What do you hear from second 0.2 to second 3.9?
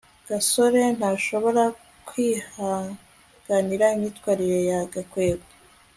gasore ntashobora kwihanganira